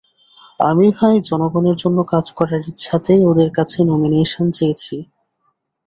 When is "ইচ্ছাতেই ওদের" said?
2.71-3.49